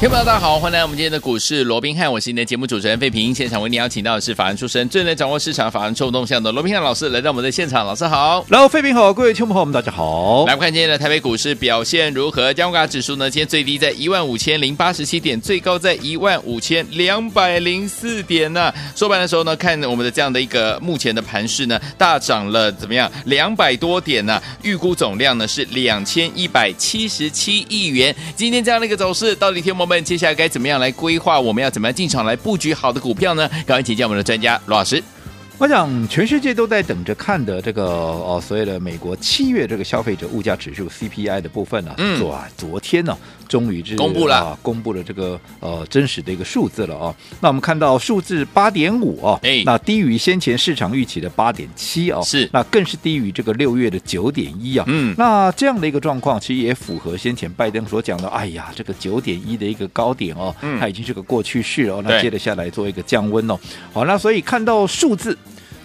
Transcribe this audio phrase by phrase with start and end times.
[0.00, 3.34] 听众，大家好，欢迎来到我们今天的股市罗宾汉，我是你的节目主持人费平。
[3.34, 7.86] 现场为你邀请到的是法案出身、最能掌握市场法案臭动向的罗宾汉老师，来到我们的现场。
[7.86, 10.46] 老师好，然后费平好，各位听众朋友们，大家好。
[10.46, 12.50] 来看今天的台北股市表现如何？
[12.54, 13.28] 加卡指数呢？
[13.28, 18.74] 今天最低在一万五千零八十七点，最高在一万五千两百零四点呢、啊。
[18.96, 23.12] 收盘的时候呢，看我们的这样的一个目前的盘势呢，大涨了怎么样？
[23.26, 28.16] 两百多点呢、预估总量呢是两千一百七十七亿元。
[28.34, 31.40] 今天这样的一个走势，到底天魔们接下来该怎么样来规划？
[31.40, 33.48] 我们要怎么样进场来布局好的股票呢？
[33.66, 35.02] 赶快请教我们的专家罗老师。
[35.58, 43.18] 我想全世界都在等着看的这个哦，所谓的美国七月这个消费者物价指数 CPI 的部分呢、啊，嗯，昨昨天呢、啊，
[43.50, 47.14] 终于是公布了、啊，公布了这个呃真实的一个数字了啊。
[47.40, 54.84] 那我们看到数字八点五哦，哎，那低于先前市场预期的八点七哦，是，那更是低于这个六月的九点一啊。
[54.86, 62.00] 嗯，那这样的一个状况，其实也符合先前拜登所讲的，哎呀，这个九点一的一个高点哦，嗯，它已经是个过去式哦。
[62.04, 63.58] 那接着下来做一个降温哦。
[63.92, 65.36] 好，那所以看到数字。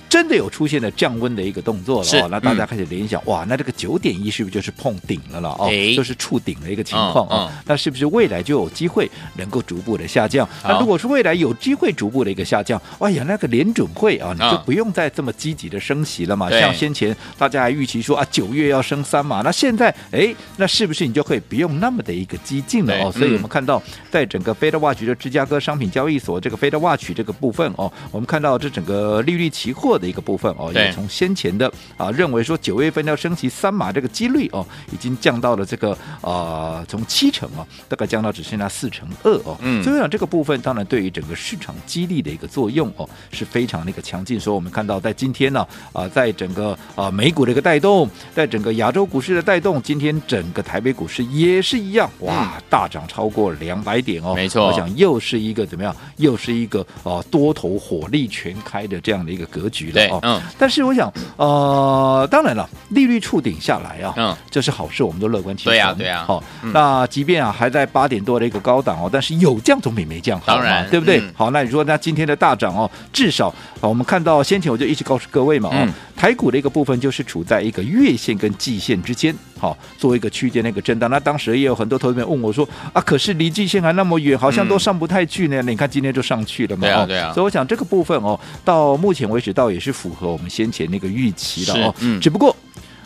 [0.10, 5.70] 真的有出现了降温的一个动作了哦，那大家开始联想、嗯、哇，那这个九点一是不是就是碰顶了了哦？
[5.96, 7.64] 就是触顶的一个情况啊、哦嗯嗯？
[7.66, 10.48] 那是不是未来就有机会能够逐步的下降？
[10.64, 16.50] 那如果是未来有机会逐步的一个下降，哎呀，那个联准会啊，你就不用再这么积极的升息了嘛。
[16.50, 23.12] 像先前大家还预期说啊，九月要升三嘛，那现在哎，那是不是你就可以不用那么的一个激进了哦？
[23.12, 30.06] 所以我们看到在整个 FedWatch 的芝加哥商品交易所这个 FedWatch 这个部分哦，我们看到这整个利率期货的。
[30.06, 39.58] 的一个部分哦，也从先前的啊认为说九月份要升息三码这个几率哦，已经降到了这个啊从七成啊，大概降到只剩下四成二哦。
[39.62, 44.40] 嗯，所以讲这个部分当然对于整个市场激励的一个作用哦是非常的一个强劲。
[44.40, 54.36] 所以我们看到在今天呢啊，在整个啊美股的一个带动，在整个亚洲股市的带动，今天整个台北股市也是一样哇，大涨超过两百点哦。
[54.36, 55.96] 没错，我想又是一个怎么样？
[56.18, 59.85] 又是一个啊多头火力全开的这样的一个格局。
[59.92, 65.74] 对，嗯，但是我想，呃，当然了，利率触顶下来啊，嗯，这是好事，我们都乐观其成。
[65.74, 71.22] 对呀，对呀，好，那即便啊还在八点多的一个高档哦，但是有降总比没降好嘛，当然，对不对？
[71.34, 81.10] 好，那你说那今天的大涨哦，至少我们看到先前我就一直告诉各位嘛，哦，台股的一个部分就是处在一个月线跟季线之间，好，做一个区间的一个震荡。
[81.10, 85.62] 那当时也有很多投资人问我说啊，可是离季线还那么远，好像都上不太去呢。
[85.62, 87.32] 你看今天就上去了嘛，对啊，对啊。
[87.32, 89.86] 所以我想这个部分哦，到目前为止倒也是。
[89.86, 92.56] 是符合我们先前那个预期的哦，嗯，只不过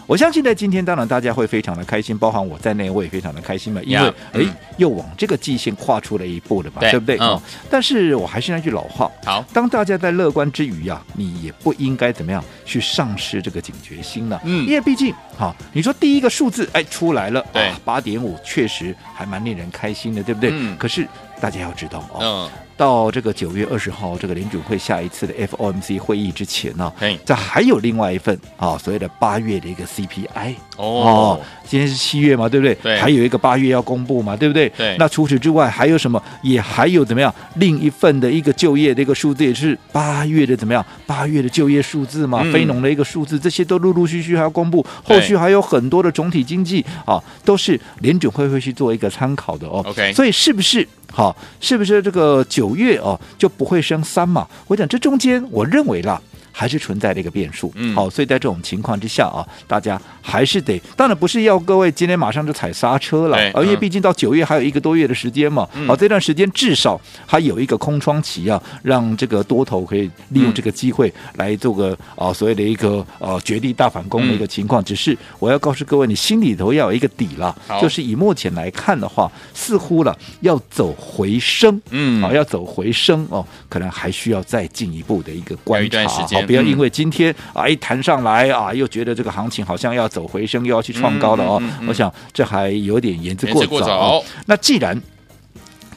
[0.09, 4.41] 我相信在今天，当然大家会非常的开心，包含我在内，我也非常的开心嘛，因为哎，
[4.77, 7.15] 又往这个季线跨出了一步了嘛，对，对不对？
[7.17, 7.39] 哦，
[7.69, 14.39] 但是我还是那句老话，好，当大家在乐观之余啊，你也不应该怎么样去丧失这个警觉心呢？
[14.45, 20.49] 嗯，因为毕竟，好，你说第一个数字哎出来了，对，八点五确实还蛮令人开心的，对不对？
[20.51, 21.07] 嗯，可是
[21.39, 22.49] 大家要知道哦。
[22.79, 26.93] 到这个九月二十号，这个联准会下一次的 FOMC 会议之前呢，啊，
[27.25, 32.73] 这还有另外一份啊，所谓的八月的一个 CPI 哦，哦，今天是七月嘛，对不对？
[32.81, 34.67] 对，还有一个八月要公布嘛，对不对？
[34.69, 34.95] 对。
[34.97, 36.19] 那除此之外还有什么？
[36.41, 37.31] 也还有怎么样？
[37.57, 40.83] 另一份的一个就业的一个数字，也是八月的怎么样？
[41.05, 49.83] 八月的就业数字嘛，非农的一个数字，这些都陆陆续续还要公布，后续还有很多的总体经济啊，都是联准会会去做一个参考的哦。
[49.85, 50.87] OK，所以是不是？
[51.11, 54.47] 好，是不是这个九月哦就不会升三嘛？
[54.65, 56.19] 我讲这中间，我认为啦。
[56.51, 74.83] 还是存在的一个变数，嗯，好，所以在这种情况之下啊，大家还是得，当然不是要各位今天马上就踩刹车了，而因为毕竟到九月还有一个多月的时间嘛，好，这段时间至少还有一个空窗期啊，让这个多头可以利用这个机会来做个啊所谓的一个呃绝地大反攻的一个情况。
[74.83, 85.99] 只是我要告诉各位，你心里头要有一个底了，就是以目前来看的话，似乎了要走回升，嗯，啊，要走回升哦，可能还需要再进一步的一个观察。
[86.49, 91.61] 不要因为今天啊一弹上来啊，又觉得这个行情好像要走回升，又要去创高了哦。
[91.87, 94.25] 我想这还有点言之过早，过早、哦。
[94.47, 94.99] 那既然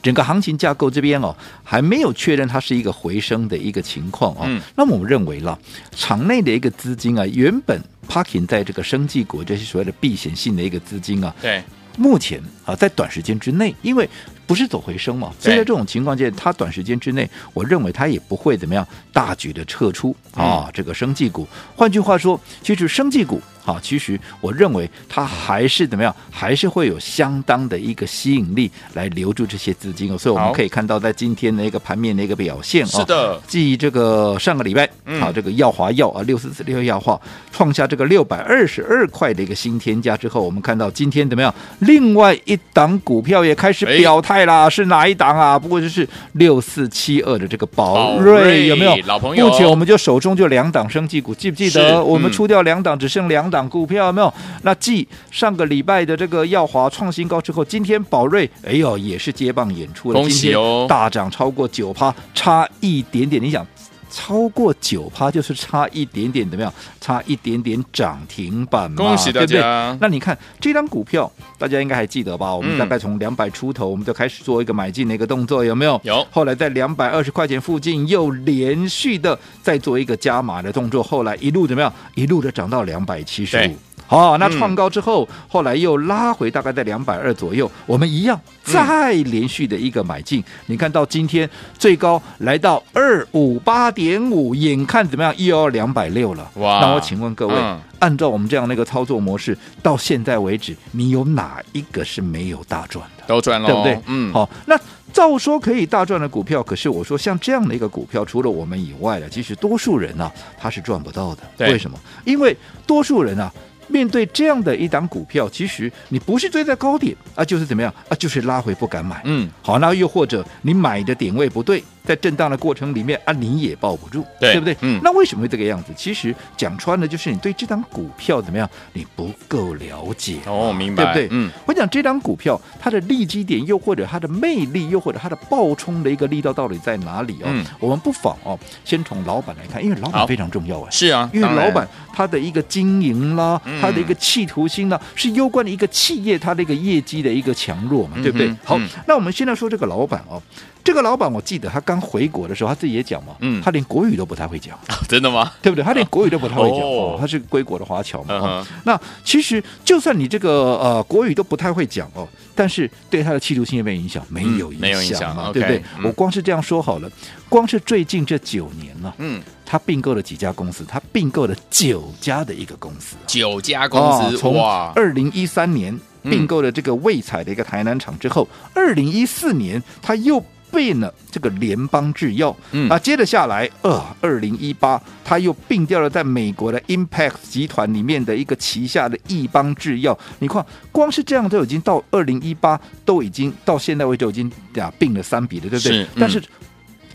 [0.03, 5.57] 整个行情架构这边哦还没有确认它是一个回升的一个情况哦，嗯、那么我们认为了
[5.95, 11.63] 场内的一个资金啊，原本 parking 在这个生技股这些所谓的避险性的一个资金啊，对。
[11.97, 14.09] 目前啊，在短时间之内，因为
[14.45, 21.47] 不是走回升嘛，所以在这种情况下，它短时间之内，我认为它也不会怎么样大举的撤出啊，这个生技股。
[21.75, 23.41] 换句话说，其实生技股。
[23.63, 30.17] 好，其实我认为它还是怎么样，还是会有相当的一个吸引力来留住这些资金哦。
[30.17, 32.89] 所以我们可以看到，在今天的一个盘面的一个表现哦。
[32.89, 34.89] 是的，继这个上个礼拜，
[35.21, 37.17] 好，这个耀华药啊，六四四六耀华
[37.53, 41.55] 创下这个六百二十二块的一个新天价之后，我们看到今天怎么样？
[41.79, 45.57] 另外一档股票也开始表态啦，是哪一档啊？
[45.57, 48.97] 不过就是六四七二的这个宝瑞，有没有？
[49.05, 52.03] 老朋友，目前我们就手中就两档生技股，记不记得？
[52.03, 53.52] 我们出掉两档，只剩两。
[53.53, 54.33] 档股票有没有？
[54.63, 63.41] 那继上个礼拜的这个耀华创新高之后，今天宝瑞哎呦也是接棒演出了，恭喜哦，大涨超过九趴，差一点点。
[63.41, 63.65] 你想
[64.13, 66.71] 超过九趴就是差一点点，怎么样？
[67.01, 69.47] 差一点点涨停板嘛，恭喜大家。
[69.47, 69.97] 对不对？
[69.99, 72.53] 那你看这张股票，大家应该还记得吧？
[72.53, 75.99] 我们大概从两百出头，我们就开始做一个买进的一个动作，有没有？
[76.03, 76.25] 有。
[76.29, 81.91] 后来在两百二十块钱附近又连续的再做一个加码的动作，后来一路怎么样？
[82.13, 83.75] 一路的涨到两百七十五。
[84.05, 87.69] 好、哦，那创高之后，嗯、后来又拉回，大概在两百二左右。
[87.85, 90.39] 我们一样再连续的一个买进。
[90.41, 96.47] 嗯、你看到今天最高来到二五八点五，眼看怎么样又要两百六了。
[96.55, 96.79] 哇！
[96.79, 103.23] 那我请问各位，嗯、按照我们这样的一个操作模式，到现在为止，你有哪一个是没有大赚的？
[103.25, 103.99] 都赚了，对不对？
[104.05, 104.31] 嗯。
[104.31, 104.79] 好，那
[105.11, 111.41] 照说可以大赚的股票，可是我说像这样的一个股票，除了我们以外的，其实多数人呢、啊，他是赚不到的。
[111.57, 111.97] 对为什么？
[112.25, 113.51] 因为多数人啊。
[113.93, 119.21] 面对这样的一档股票，其实你不是追在高点啊，就是怎么样啊，就是拉回不敢买。
[119.25, 121.83] 嗯，好，那又或者你买的点位不对。
[122.05, 124.75] 在震荡的过程里面啊，你也抱不住，对，对不对？
[124.81, 125.93] 嗯，那为什么会这个样子？
[125.95, 131.37] 其实讲穿了，就是你对这张股票怎么样，你不够了解哦，明白，对不对？
[131.37, 137.45] 嗯，我讲这张股票它的利基点，又或者它的魅力，又或者它的爆冲的一个力道到底在哪里哦？
[137.47, 140.89] 嗯，我们不妨哦，先从老板来看，因为老板非常重要啊。
[140.91, 148.53] 是啊，因为老板他的一个经营啦，他的一个企图心呢，是攸关的一个企业它的一个业绩的一个强弱嘛，对不对？
[148.65, 148.77] 好，
[149.07, 150.41] 那我们现在说这个老板哦。
[150.83, 154.77] 这个老板，我记得他刚回国的时候，他自己也讲嘛，嗯，他连国语都不太会讲，
[155.07, 155.51] 真的吗？
[155.61, 155.83] 对不对？
[155.83, 158.33] 他连国语都不太会讲，哦，他是归国的华侨嘛。
[158.35, 164.21] 哦，那其实就算你这个呃国语都不太会讲哦，但是对他的企图性有没有影响？
[164.27, 165.81] 没有影响，没有影响嘛，对不对？
[166.03, 167.09] 我光是这样说好了，
[167.47, 170.83] 光是最近这九年了，嗯，他并购了几家公司？
[170.85, 174.61] 他并购了九家的一个公司，九家公司，从
[174.95, 180.43] 二零一三年并购了这个卫彩的一个台南厂之后，二零一四年他又。
[180.73, 190.17] 并了这个联邦制药，嗯啊，接着下来，呃，二零一八他又并掉了在美国的 Impact 集团里面的一个旗下的亿邦制药。
[190.39, 195.93] 你看，光是这样都已经到二零一八，都已经到现在为止已经呀并了三笔了，对不对？
[195.93, 196.41] 是嗯、但是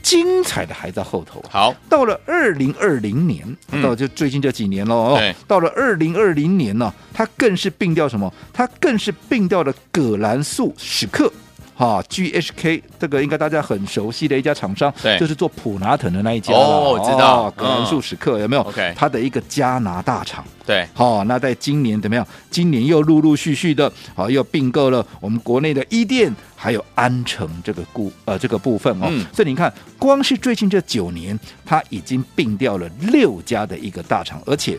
[0.01, 1.45] 精彩的还在后头。
[1.51, 3.45] 好，到了二零二零年，
[3.83, 5.17] 到就最近这几年了哦。
[5.19, 8.33] 对到了二零二零年呢、啊，他更是并掉什么？
[8.53, 11.31] 他更是并掉了葛兰素史克。
[11.79, 22.27] 哈，GHK 这个应该大家很熟悉的一家厂商，对，就是做普拿腾的那一家哦，我知道，葛兰素史克有没有？OK，它的一个加拿大厂，对，好，那在今年怎么样？
[22.51, 29.07] 今年又陆陆续续的，好，又并购了我们国内的伊甸，还有安城这个部呃这个部分哦。
[29.09, 34.77] 嗯、所以你看，光是最近这九年，他已经并掉了六家的一个大厂，而且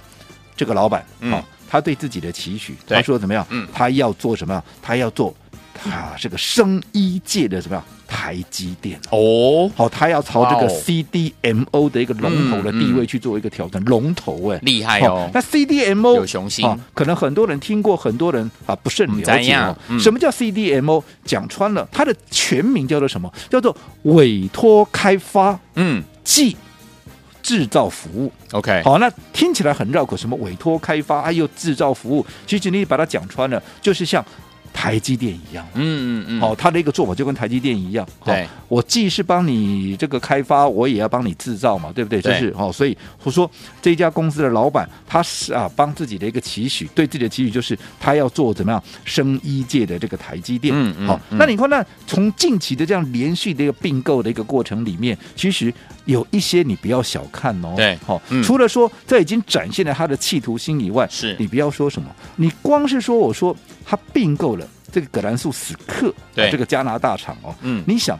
[0.54, 3.48] 这个老板，嗯，他对自己的期许，他说怎么样？
[3.52, 4.62] 嗯，他要做什么？
[4.82, 5.34] 他要做。
[5.86, 7.84] 啊，这个生医界的怎么样？
[8.08, 15.30] 台积电哦，好，他要朝这个 CDMO 的一个龙头的地位去做一个挑战，龙头哎，厉害哦。
[15.32, 19.78] 那 CDMO 有雄心，可能很多人听过，很多人啊不甚了解哦。
[20.00, 21.04] 什么叫 CDMO？
[21.24, 23.32] 讲穿了，它的全名叫做什么？
[23.48, 26.58] 叫做委托开发，嗯，即
[27.44, 28.34] 制造服务。
[28.54, 34.26] OK，好，那听起来很绕口，什么委托开发，还有制造服务，其实你把它讲穿了，就是像。
[34.80, 42.22] 台积电一样，嗯嗯嗯，好，他的一个做法就跟台积电一样，对，我既是帮你这个开发，我也要帮你制造嘛，对不对？
[42.22, 43.50] 就是哦，所以我说
[43.82, 55.74] 这家公司的老板，他是啊，帮自己的一个期许，对自己的期许就是他要做怎么样，生医界的这个台积电，嗯嗯，好，那你看，那从近期的这样连续的一个并购的一个过程里面，其实
[56.10, 64.68] 有一些你不要小看哦，对，好，除了说这已经展现了他的企图心以外，是你不要说什么，你光是说我说他并购了。
[64.92, 68.18] 这个葛兰素史克对、啊、这个加拿大厂哦，嗯，你想，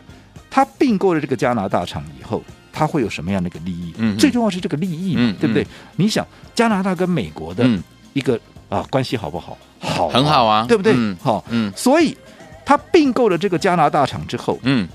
[0.52, 3.92] 他并购了这个加拿大厂以后，他会有什么样的一个利益？
[3.98, 5.64] 嗯，最重要是这个利益，嗯，对不对？
[5.64, 7.68] 嗯、你想，加拿大跟美国的
[8.14, 9.58] 一个啊，关系好不好？
[9.80, 10.94] 好，很好啊，对不对？
[10.96, 12.16] 嗯、好，嗯，所以
[12.64, 14.88] 他并购了这个加拿大厂之后，嗯。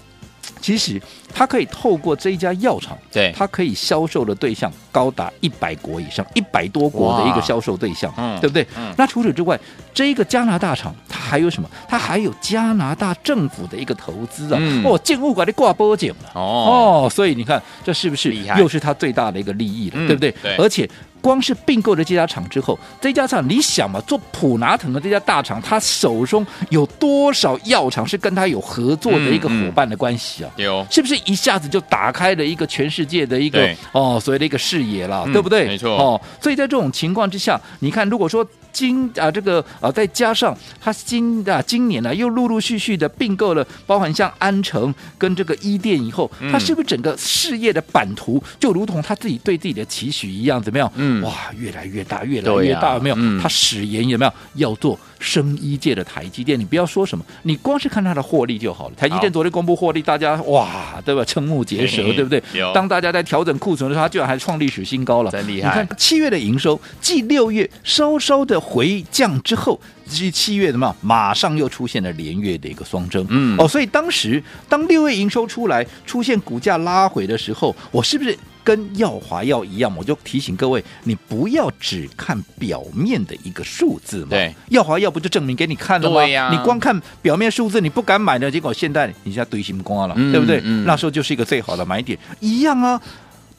[0.64, 0.98] 其实，
[1.34, 8.66] 它可以透过这一家药厂，对，它可以销售的对象高达一百国以上，一百多国的一个销售对象，嗯，对不对？
[8.78, 8.90] 嗯。
[8.96, 9.60] 那除此之外，
[9.92, 11.68] 这一个加拿大厂它还有什么？
[11.86, 14.58] 它还有加拿大政府的一个投资啊！
[14.58, 19.96] 嗯、哦，进物管的挂波景了哦哦，所以你看这是不是又是它最大的一个利益了？
[20.06, 20.34] 对不对？
[20.42, 20.56] 对。
[20.56, 20.88] 而且。
[21.24, 30.50] 光是并购了这家厂之后，这家厂你想嘛，做普拿腾的这家大厂，他手中有多少药厂是跟他有合作的一个伙伴的关系啊？
[30.56, 35.64] 有、嗯嗯，是不是一下子就打开了一个全世界的一个哦所谓的一个视野了，嗯、对不对？
[35.64, 36.20] 没错哦。
[36.42, 38.46] 所以在这种情况之下，你看，如果说。
[38.74, 50.60] 今啊，这个啊，再加上他今啊，今年呢、啊，又陆陆续续的并购了，包含像安城跟这个伊甸以后，他是不是整个事业的版图就如同他自己对自己的期许一样？
[50.60, 50.90] 怎么样？
[50.96, 53.14] 嗯，哇，越来越大，越来越大，有没有？
[53.16, 54.98] 嗯、他誓言有没有要做？
[55.20, 58.94] 生医界的台积电，你不要说什么，你光是看它的获利就好了。
[58.94, 61.24] 台积电昨天公布获利，大家哇，对吧？
[61.24, 62.42] 瞠目结舌，对不对？
[62.74, 65.68] 当大家在调整库存的时候，它居然还创历史新高了，真厉害！
[65.68, 69.78] 你看七月的营收，继六月稍稍的回降之后，
[70.08, 73.26] 至于七月的嘛，马上又出现了连月的一个双增。
[73.28, 78.36] 嗯，哦，所以当时当六月营收出来，出现股价拉回的时候，我是不是？
[78.64, 84.28] 跟耀华药一样，我就提醒各位，你不要只看表面的一个数字嘛。
[84.30, 86.22] 对，耀华药不就证明给你看了吗？
[86.22, 90.62] 对呀、啊，你光看表面数字，你不敢买的，结果现在你现在堆心瓜了，嗯、对不对？
[90.64, 92.98] 嗯、那时候就是一个最好的买点，一样啊。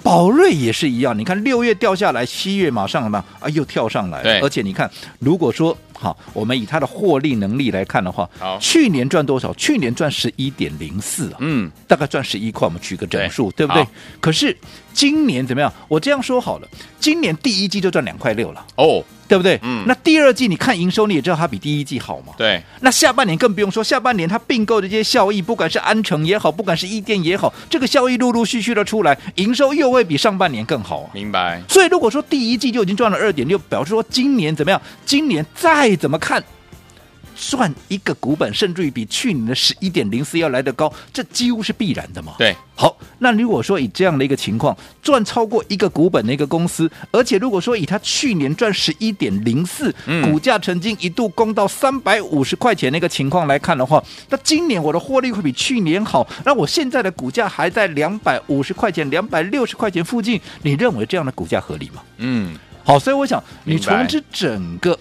[0.05, 4.39] 宝瑞也是一样，你看六月掉下来，七月马上什么啊又跳上来了。
[4.41, 5.75] 而且你看，如果说。
[5.97, 9.53] 好，我们以它的获利能力来看的话，去年赚多少？
[9.53, 13.87] 去年赚十一点零四啊，嗯，大概赚十一块，我们取个整数，对，对不对？
[14.19, 14.55] 可是
[14.93, 15.71] 今年怎么样？
[15.87, 16.67] 我这样说好了，
[16.99, 19.59] 今年第一季就赚两块六了，哦，对不对？
[19.61, 22.33] 嗯，那第二季你看营收，你也知道它比第一季好嘛？
[22.37, 31.09] 对，那下半年更不用说，下半年它并购的这些效益，不管是安城也好，不管是易店也好，这个效益陆陆续续的出来，营收又会比上半年更好啊。
[31.13, 31.61] 明白。
[31.69, 34.81] 所以如果说第一季就已经赚了二点六，表示说今年怎么样？
[35.05, 36.41] 今年再再怎么看，
[37.35, 42.33] 赚一个股本，甚至于比去年的十一点零四要来得高，这几乎是必然的嘛？
[42.37, 42.55] 对。
[42.77, 62.03] 好，那如果说以这样的一个情况，赚超过一个股本的一个公司，而且如果说以他去年赚十一点零四，股价曾经一度攻到三百五十块钱那个情况来看的话，那今年我的获利会比去年好，那我现在的股价还在两百五十块钱、两百六十块钱附近，你认为这样的股价合理吗？
[62.17, 62.57] 嗯。
[62.83, 64.99] 好，所以我想你从这整个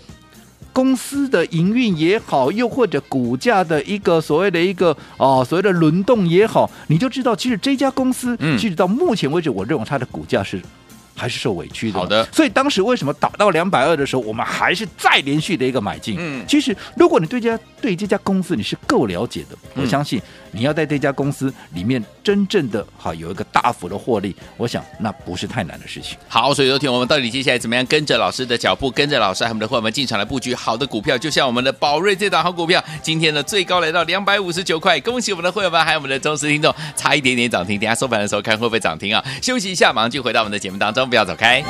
[0.75, 10.61] 公司的营运也好，又或者股价的一个所谓的一个哦所谓的轮动也好，你就知道，其实这家公司，嗯，其实到目前为止，我认为它的股价是。
[11.16, 11.99] 还是受委屈的。
[11.99, 16.16] 好的，所以当时为什么打到两百二的时候，我们还是再连续的一个买进。
[16.18, 26.16] 嗯，其实如果你对这家对这家公司你是够了解的，我相信你要在这家公司里面真正的哈有一个大幅的获利，我想那不是太难的事情。
[26.28, 39.25] 好，所以昨天我们到底接下来怎么样跟着老师的脚步，跟着老师和我们的伙伴们进场来布局好的股票，就像我们的宝瑞这档好股票，今天的最高来到两百五十九块，恭喜我们的会员们还有我们的忠实听众，差一点点涨停，等下收盘的时候看会不会涨停啊？
[39.42, 41.03] 休息一下，马上就回到我们的节目当中。
[41.08, 41.62] 不要走开。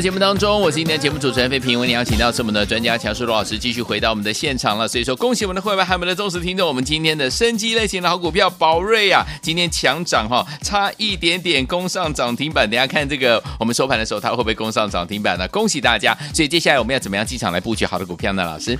[0.00, 4.88] 在节目当中，我是今天的节目主持人费平，为您邀请到是我们的专家强叔罗老师，继续回到我们的现场了。
[4.88, 12.66] 所以说，恭喜我们的会员还有我们的忠实听众，我们今天的生机类型的好股票宝瑞啊，今天强涨哈，差一点点攻上涨停板。
[12.70, 15.46] 等下看这个我们收盘的时候，它会不会攻上涨停板呢？
[15.48, 16.16] 恭喜大家！
[16.34, 18.42] 所以接下来我们要怎么样进场来布局好的股票呢？
[18.42, 18.78] 老师？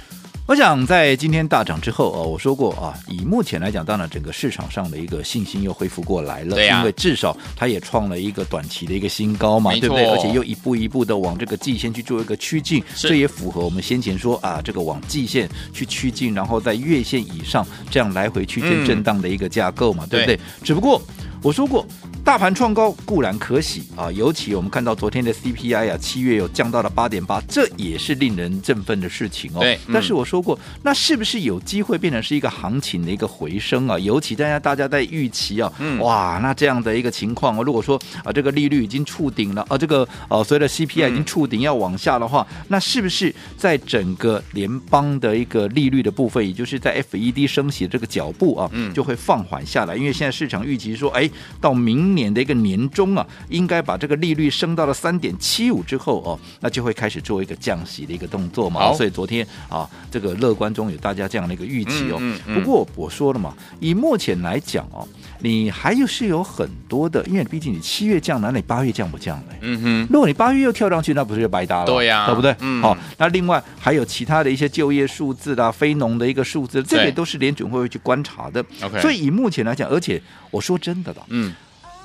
[0.51, 10.11] 我想在今天大涨之后啊，我说过啊，以目前来讲，当然整个市场上的一个信心又恢复过来了，对啊，因为至少它也创了一个短期的一个新高嘛，对不对？
[10.11, 20.37] 而且又一步一步的往这个季线去做一个趋近，这也符合我们先前说啊，这个往季线去趋近，然后在月线以上这样来回区间震荡的一个架构嘛，嗯、对不对？
[20.37, 21.01] 对，只不过
[21.45, 21.87] 我说过，
[22.23, 29.61] 大盘创高固然可喜啊，尤其我们看到昨天的 CPI 啊，七月有降到了八点八，这也是令人振奋的事情哦。
[29.61, 33.99] 对，嗯、但是我说过，那是不是有机会变成是一个行情的一个回升啊？
[33.99, 49.97] 尤其大家大家在预期啊，嗯、哇，那这样的一个情况哦，如果说啊，这个利率已经触顶了啊，这个呃，随着 CPI 已经触顶要往下的话，嗯、那是不是在整个联邦的一个利率的部分，也就是在 FED 升息的这个脚步啊，嗯，就会放缓下来？
[49.97, 51.29] 因为现在市场预期说，哎。
[51.61, 58.81] 到明年的一个年中啊，应该把这个利率升到了三点七五之后哦，那就会开始做一个降息的一个动作嘛。
[58.81, 62.17] 好所以昨天啊，这个乐观中有大家这样的一个预期哦。
[62.21, 65.07] 嗯嗯嗯、不过我说了嘛，以目前来讲哦，
[65.41, 69.53] 你还有是有很多的，因为毕竟你七月降，哪里八月降不降呢？
[69.61, 70.07] 嗯哼。
[70.11, 71.87] 如果你八月又跳上去，那不是就白搭了？
[71.87, 72.55] 对呀、啊，对不对？
[72.61, 72.83] 嗯。
[72.83, 78.65] 好，那另外还有其他的一些就业数字啦、非农的一个数字，这个都是联准会会去观察的。
[78.83, 79.01] OK。
[79.01, 81.55] 所以以目前来讲，而且我说真的了，嗯。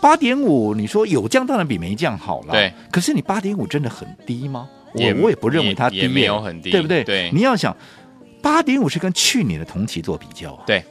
[0.02, 2.52] 八点五，你说有降当然比没降好了。
[2.52, 4.68] 对，可是你八点五真的很低吗？
[4.94, 7.04] 我我也不认为它低，没有很低，对不对？
[7.04, 7.76] 对，你要想
[8.42, 10.64] 八点五是跟去年的同期做比较啊。
[10.66, 10.82] 对，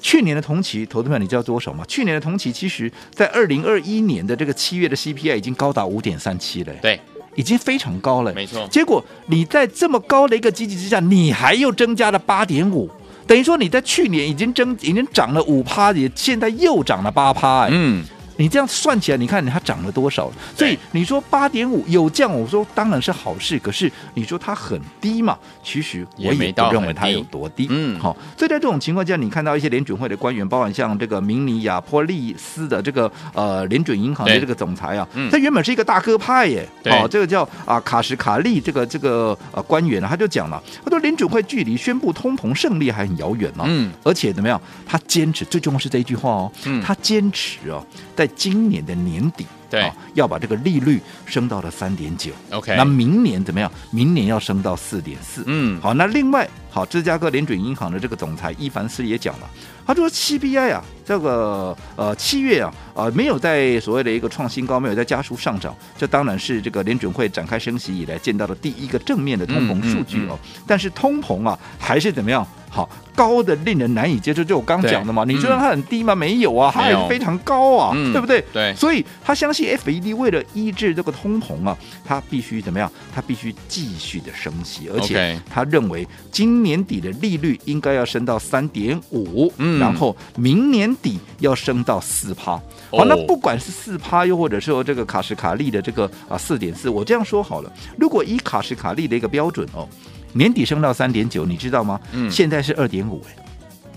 [0.00, 1.84] 去年的同期，投资票你知道多少吗？
[1.86, 6.72] 去年的同期，其实在二零二一年的这个七月的 CPI 已经高达五点三七了。
[6.80, 6.98] 对，
[7.34, 8.32] 已经非常高了。
[8.32, 8.66] 没错。
[8.68, 12.88] 结果你在这么高的一个积极之下，你还又增加了八点五，
[13.26, 17.68] 等于说你在去年已经增已经涨了五趴，也现在又涨了八趴。
[17.70, 18.02] 嗯。
[18.36, 20.30] 你这样算起来，你看它涨了多少？
[20.56, 23.58] 所以你说八点五有降，我说当然是好事。
[23.58, 25.36] 可是你说它很低嘛？
[25.62, 27.66] 其实我也不认为它有多低。
[27.70, 28.16] 嗯，好。
[28.36, 36.68] 所以在这种情况下，你看到一些联准会的官员，包含像这个明尼亚波利斯的这个呃联准银行的这个总裁啊，他原本是一个大哥派耶。
[36.86, 43.64] 哦，这个叫啊卡什卡利这个这个呃官员呢，他就讲了，他说联准会距离宣布通膨胜利还很遥远呢。
[43.66, 44.60] 嗯，而且怎么样？
[44.86, 46.52] 他坚持最重要是这一句话哦。
[46.64, 47.84] 嗯，他坚持哦。
[48.14, 52.32] 在今年的年底，对、哦，要把这个利率升到了三点九。
[52.50, 53.70] OK，那明年怎么样？
[53.90, 55.44] 明年要升到四点四。
[55.46, 59.50] 嗯，好，那另外，好，芝加哥联准银行的这个总裁伊凡斯也讲了，
[59.86, 70.32] 他说 CPI 啊，这个呃七月啊，呃没有在所谓的一个创新高，没有在加速上涨，这当然是这个联准会展开升息以来见到的第一个正面的通膨数据哦。
[70.32, 72.46] 嗯嗯嗯、但是通膨啊，还是怎么样？
[72.70, 72.88] 好。
[73.14, 75.22] 高的令人难以接受，就我刚讲的嘛。
[75.28, 76.14] 你觉得它很低吗？
[76.14, 78.42] 嗯、没有啊，它还是非常高啊，嗯、对不对？
[78.54, 82.90] 对，所以他相信 FED 为了抑制这个通膨啊，他必须怎么样？
[83.14, 92.52] 他必须继续的升息，而且他认为今年底的利率应该要升到三点五，然后明年底要升到四趴。
[92.52, 99.88] 好、哦，那不管是四趴，又或者说这个卡什卡利的这个啊四点四，我这样说好了，如果以卡什卡利的一个标准哦。
[100.34, 102.00] 年底升到三点九，你知道吗？
[102.12, 103.44] 嗯，现在是二点五哎，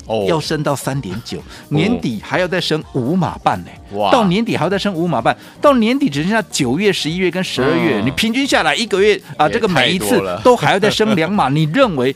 [0.05, 3.67] 哦，要升到三点九，年底还要再升五码半呢。
[3.93, 12.13] 哇，到年底还要再升五码半，到年底只剩下九月、十一月跟十二月，嗯、你平均下来一个月啊，这个每一次 都还要再升两码，你认为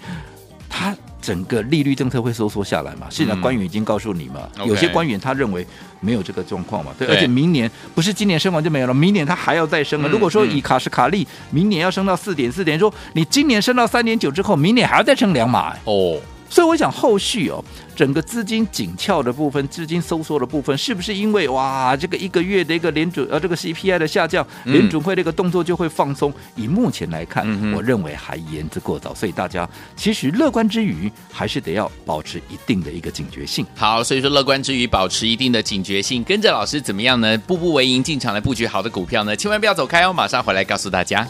[0.70, 3.08] 它整个利率政策会收缩下来嘛？
[3.10, 5.66] 现在官员已经告诉你嘛，嗯、有些官员他认为。
[6.02, 6.94] 没有这个状况嘛？
[6.98, 10.08] 对，而且明年不是今年升完就没有了，明年他还要再升了。
[10.08, 16.18] 如果说以卡什卡利明年要升到四点四点，说你今年升到三点九之后，明年还要再升两码哦。
[16.50, 17.64] 所以我想后续哦，
[17.96, 26.34] 整个资金紧俏的部分，资金收缩的部分，是不是因为哇，这个一个月的一个联准呃这个 CPI 的下降，联准会这个动作就会放松？
[26.56, 29.14] 以目前来看，我认为还言之过早。
[29.14, 33.66] 所以大家其实乐观之余，还是得要保持一定的一个警觉性。
[33.76, 37.38] 好，所以说乐观之余，保持一定的警觉性，跟着老师怎么样呢？
[37.40, 39.36] 步步为营，进场来布局好的股票呢？
[39.36, 41.28] 千万不要走开哦，马上回来告诉大家。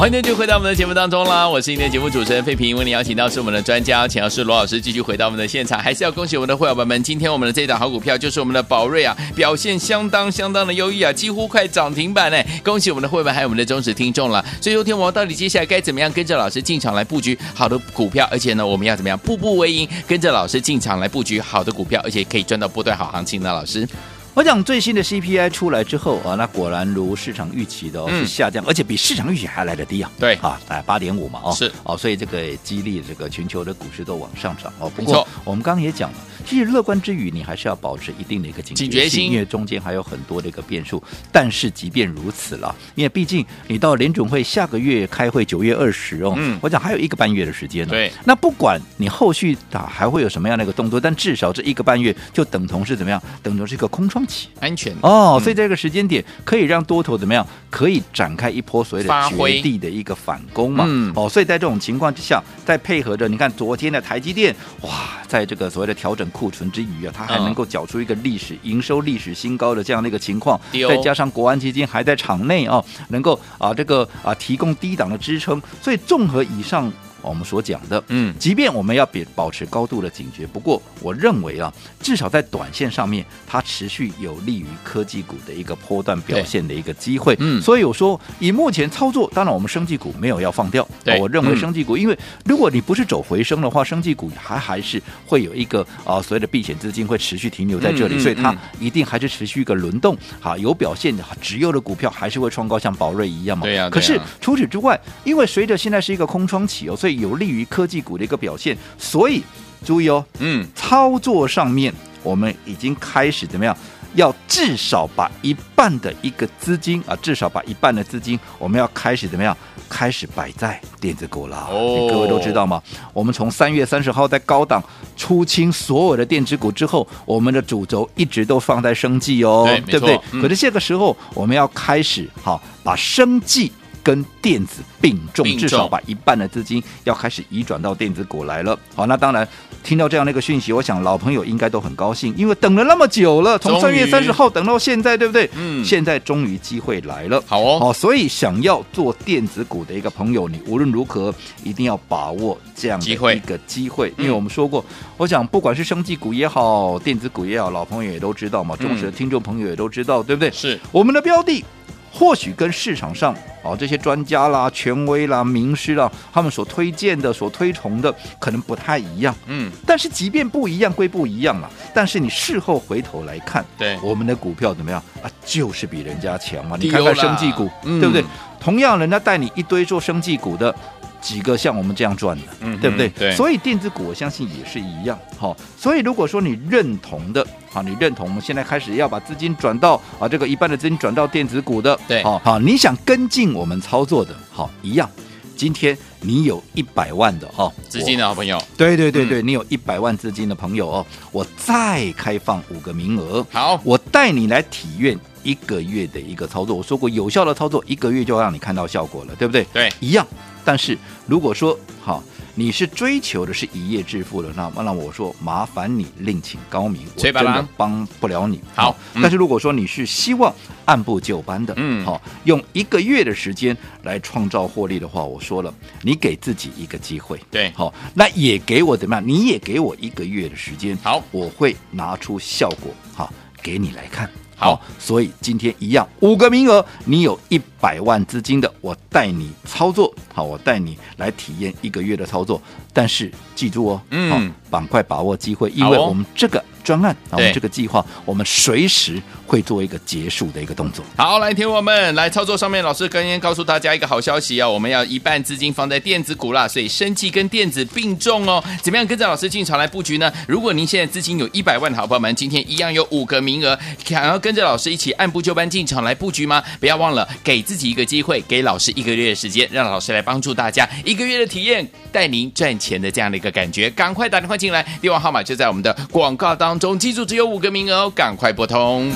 [0.00, 1.46] 欢迎继续回到我们的节目当中啦！
[1.46, 5.78] 我是今天节目主持人费平，为您邀请到是我们的专家，请到是罗老师继续回到我们的现场。
[5.78, 12.42] 还是要恭喜我们的会员朋友们，今天我们的这档好股票就是我们的宝瑞啊，表现相当相当的优异啊，几乎快涨停板呢！
[12.64, 14.42] 恭喜我们的会员还有我们的忠实听众了。
[14.58, 18.26] 所以说，天王到底接下来该怎么样跟着老师进场来布局好的股票？
[18.30, 23.52] 而且呢，我们要怎么样步步为营，跟着老师进场来布局好的股票，而且可以赚到波段好行情呢？
[23.52, 23.86] 老师。
[24.32, 30.10] 我讲最新的 CPI 出来之后啊，那果然如市场预期的哦，是下降，嗯、而且比市场预期还来得低啊。
[30.18, 34.88] 对啊，哎八点五嘛哦，是哦，所以这个激励这个全球的股市都往上涨哦。
[34.94, 36.16] 不过我们刚刚也讲了，
[36.46, 41.02] 其实乐观之余，你还是要保持一定的一个警觉性，警觉性因为中间还有很多的一个变数。
[41.32, 47.90] 但是即便如此了，因为毕竟你到联准会下个月开会，九月二十哦，嗯，我讲还有一个半月的时间呢。
[47.90, 53.20] 对，那不管你后续啊还会有什么样的一个动作，但至少这一个半月就等同是怎么样？
[53.42, 54.94] 等同是一个空窗期，安全。
[55.02, 57.46] 哦，所以这个时间点可以让多头怎么样？
[57.70, 60.84] 可以展开一波所谓的绝地的一个反攻嘛？
[60.88, 64.90] 嗯，哦，所以在这种情况之下，再配合着你看昨天的台积电，哇，
[65.28, 76.92] 在这个所谓的调整库存之余啊，它还能够缴出一个历史营收历史新高的这样的一个情况，再加上国安基金还在场内啊，能够啊这个啊提供低档的支撑，所以综合以上。
[77.22, 87.36] 我们所讲的，嗯，即便我们要别保持高度的警觉，不过我认为啊，至少在短线上面，它持续有利于科技股的一个波段表现的一个机会。
[87.38, 90.86] 嗯，所以我说，以目前操作，当然我们生技股没有要放掉。
[91.04, 100.16] 对，我认为生技股，因为如果你不是走回升的话，生技股还还是会有一个啊所谓的避险资金会持续停留在这里，所以它一定还是持续一个轮动。
[100.40, 103.64] 好，有表现的直优的股票还是会创高，像宝瑞一样嘛。
[103.64, 103.88] 对呀。
[103.90, 109.42] 可是除此之外，因为随着现在是一个空窗期哦，所以有利于科技股的一个表现，所以
[109.84, 111.92] 注意哦，嗯，操作上面
[112.22, 113.76] 我们已经开始怎么样？
[114.16, 119.56] 要至少把一半的一个资金啊，至少把一半的资金，我们要开始怎么样？
[119.88, 121.68] 开始摆在电子股了。
[121.70, 122.82] 哦，各位都知道吗？
[123.12, 124.82] 我们从三月三十号在高档
[125.16, 130.20] 出清所有的电子股之后，我们的主轴一直都放在生计哦，对，对不对？
[130.32, 133.70] 嗯，可是这个时候我们要开始好把生技。
[134.02, 138.78] 跟电子并重，至少把一半的资金要开始移转到电子股来了。
[138.94, 139.46] 好，那当然
[139.82, 145.48] 听到这样的一个讯息，我想老朋友应该都很高兴，因为等了那么久了，从三月三十号等到现在，对不对？
[145.54, 147.42] 嗯，现在终于机会来了。
[147.46, 154.84] 好哦，好，所以想要做电子股的一个朋友，你无论如何一定要把握这样的一个机会，因为我们说过，
[155.16, 160.50] 我想不管是生技股也好，电子股也好，老朋友也都知道嘛，忠实的听众朋友也都知道，对不对？
[160.50, 161.64] 是我们的标的。
[162.12, 169.34] 或许跟市场上哦这些专家啦、权威啦、名师啦，他们所推荐的、所推崇的，可能不太一样。
[169.46, 175.30] 嗯，但是即便不一样归不一样了，但是你事后回头来看，对我们的股票怎么样啊？
[175.44, 176.76] 就是比人家强嘛。
[176.80, 178.24] 你看看生技股，对不对？
[178.60, 180.74] 同样，人家带你一堆做生技股的。
[181.20, 183.06] 几个像我们这样赚的，嗯，对不对？
[183.10, 183.36] 对。
[183.36, 185.54] 所以电子股我相信也是一样，好。
[185.76, 195.08] 所以如果说你认同的，好，你认同我们现在开始要把资金转到啊这个一半的资金转到电子股的，对，好，好，你想跟进我们操作的，好，一样。
[195.56, 206.74] 今天你有一百万的哈资金的好朋友，对对对对，你有一百万资金的朋友哦，我再开放五个名额，好，我带你来体验一个月的一个操作。
[206.74, 209.66] 我说过，有效的操作一个月就让你看到效果了，对不对？
[209.72, 210.26] 对，一样。
[210.64, 212.24] 但是如果说好，
[212.60, 218.60] 你是追求的是一夜致富的，那么那我说麻烦你另请高明，我真的帮不了你。
[218.74, 229.26] 好，嗯、但是如果说你是希望按部就班的，嗯，好，用一个月的时间来创造获利的话，我说了，你给自己一个机会，对，好，那也给我怎么样？
[229.26, 234.30] 你也给我一个月的时间，好，我会拿出效果，好，给你来看。
[234.54, 240.14] 好，所以今天一样五个名额，你有一百万资金的，我带你操作。
[240.42, 242.60] 我带你来体验一个月的操作。
[242.92, 246.62] 但是记住哦，嗯，板块把握机会，因为我们这个。
[246.82, 251.04] 专案，我们这个计划，我们随时会做一个结束的一个动作。
[251.14, 258.64] 好，来听我们来操作上面，老师刚刚告诉大家一个好消息啊，我们要一半资金放在电子股啦，所以生技跟电子并重哦。
[258.82, 260.32] 怎么样跟着老师进场来布局呢？
[260.48, 266.64] 如果您现在资金有一百万的好朋友们，今天一样有五个名额，想要跟着老师一起按部就班进场来布局吗？
[266.80, 273.88] 不要忘了给自己一个机会，给老师一个月的时间，让老师来帮助大家一个月的体验，带您赚钱的这样的一个感觉。
[273.90, 276.98] 赶快打电话进来，电话号码就在我们的广告当中。
[276.98, 279.10] 记住，只有五个名额哦，赶快拨通。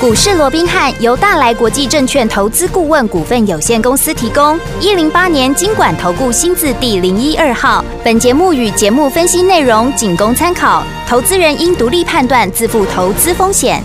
[0.00, 7.82] 股市罗宾汉由大来国际证券投资顾问股份有限公司提供，一零八年金管投顾新字第零一二号。
[8.04, 13.82] 本节目与节目分析内容仅供参考，投资人应独立判断，自负投资风险。